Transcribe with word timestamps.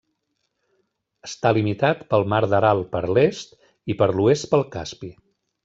Està 1.27 1.51
limitat 1.57 2.01
pel 2.15 2.25
mar 2.33 2.41
d'Aral 2.55 2.83
per 2.97 3.03
l'est 3.19 3.55
i 3.95 3.99
per 4.03 4.09
l'oest 4.17 4.51
pel 4.55 4.67
Caspi. 4.79 5.15